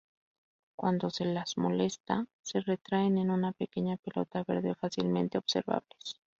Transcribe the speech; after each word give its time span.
Cuando 0.75 1.11
se 1.11 1.25
las 1.25 1.59
molesta 1.59 2.25
se 2.41 2.59
retraen 2.61 3.19
en 3.19 3.29
una 3.29 3.51
pequeña 3.51 3.97
pelota 3.97 4.43
verde, 4.43 4.73
fácilmente 4.73 5.37
observables. 5.37 6.19